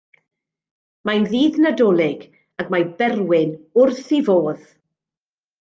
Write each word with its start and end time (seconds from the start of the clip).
Mae'n 1.09 1.27
ddydd 1.33 1.59
Nadolig 1.65 2.25
ac 2.65 2.73
mae 2.77 2.89
Berwyn 3.03 3.55
wrth 3.85 4.03
ei 4.19 4.27
fodd! 4.31 4.69